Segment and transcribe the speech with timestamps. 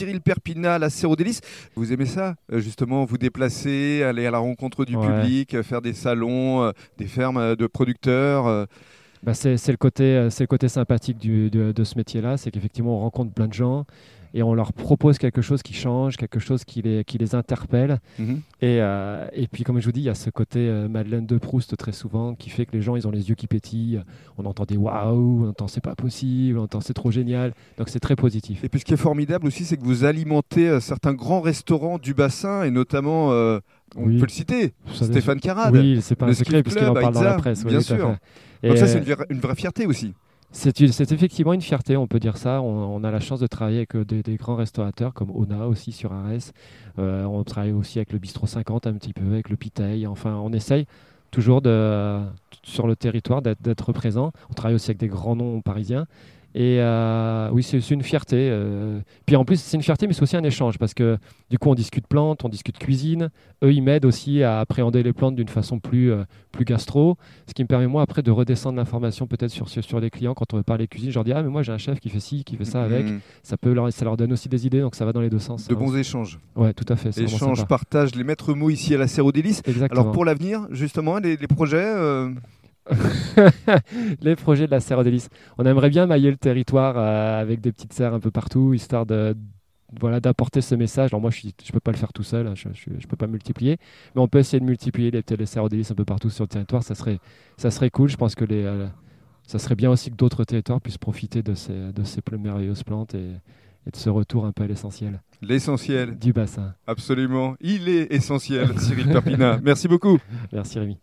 [0.00, 1.42] Cyril Perpina, la Cérodélice.
[1.76, 5.06] Vous aimez ça, euh, justement, vous déplacer, aller à la rencontre du Ouais.
[5.06, 8.66] public, euh, faire des salons, euh, des fermes de producteurs
[9.22, 12.96] Bah, c'est le, côté, c'est le côté sympathique du- de, de ce métier-là, c'est qu'effectivement
[12.96, 13.84] on rencontre plein de gens
[14.34, 17.98] et on leur propose quelque chose qui change, quelque chose qui les, qui les interpelle.
[18.18, 18.40] mhm.
[18.62, 21.26] Et, euh, et puis comme je vous dis, il y a ce côté euh, Madeleine
[21.26, 24.00] de Proust très souvent qui fait que les gens ils ont les yeux qui pétillent.
[24.38, 27.52] On entend des waouh, on entend c'est pas possible, on entend c'est trop génial.
[27.78, 28.62] Donc c'est très positif.
[28.64, 31.98] Et puis ce qui est formidable aussi, c'est que vous alimentez euh, certains grands restaurants
[31.98, 33.60] du bassin, et notamment, on
[33.96, 34.18] Oui.
[34.18, 35.74] peut le citer, Stéphane Carrade.
[35.74, 37.62] Oui, c'est pas un secret puisqu'il en parle dans la presse.
[37.64, 38.14] oui, bien sûr.
[38.62, 40.12] Donc ça, c'est une vraie fierté aussi.
[40.52, 42.60] C'est effectivement une fierté, on peut dire ça.
[42.60, 46.12] On, a la chance de travailler avec euh, des, grands restaurateurs comme Ona aussi sur
[46.12, 46.52] Arès.
[46.98, 50.06] Euh, on travaille aussi avec le Bistro 50 un petit peu, avec le Piteil.
[50.06, 50.86] Enfin, on essaye
[51.30, 51.62] toujours
[52.64, 54.32] sur le territoire d'être présent.
[54.50, 56.06] On travaille aussi avec des grands noms parisiens.
[56.54, 58.48] Et euh, oui, c'est une fierté.
[58.50, 59.00] euh.
[59.26, 61.16] Puis en plus, c'est une fierté, mais c'est aussi un échange parce que
[61.48, 63.30] du coup, on discute plantes, on discute cuisine.
[63.62, 67.16] Eux, ils m'aident aussi à appréhender les plantes d'une façon plus, euh, plus gastro.
[67.46, 70.52] Ce qui me permet, moi, après, de redescendre l'information peut-être sur, sur, les clients quand
[70.52, 71.10] on veut parler cuisine.
[71.10, 72.82] Je leur dis, ah, mais moi, j'ai un chef qui fait ci, qui fait ça
[72.82, 73.06] avec.
[73.06, 73.20] Mhm.
[73.42, 75.38] Ça, peut leur, ça leur donne aussi des idées, donc ça va dans les deux
[75.38, 75.68] sens.
[75.68, 75.78] De hein.
[75.78, 76.38] bons échanges.
[76.56, 77.16] Ouais, tout à fait.
[77.16, 79.62] Échanges, partage, les maîtres mots ici à la Cérodélice.
[79.66, 80.00] Exactement.
[80.00, 81.94] Alors pour l'avenir, justement, les, les projets
[84.22, 85.28] les projets de la serre aux délices.
[85.58, 89.06] On aimerait bien mailler le territoire euh, avec des petites serres un peu partout, histoire
[89.06, 89.36] de
[90.00, 91.10] voilà d'apporter ce message.
[91.12, 93.26] Alors moi, je je peux pas le faire tout seul, hein, je, je peux pas
[93.26, 93.78] multiplier,
[94.14, 96.82] mais on peut essayer de multiplier les, les serres un peu partout sur le territoire.
[96.82, 97.18] Ça serait,
[97.56, 98.08] ça serait cool.
[98.08, 98.86] Je pense que les, euh,
[99.46, 103.14] ça serait bien aussi que d'autres territoires puissent profiter de ces, de ces merveilleuses plantes
[103.16, 103.30] et,
[103.86, 106.74] et de ce retour un peu à l'essentiel L'essentiel, du bassin.
[106.86, 107.56] absolument.
[107.60, 109.58] Il est essentiel, Cyril Perpina.
[109.62, 110.18] Merci beaucoup.
[110.52, 111.00] Merci Rémi.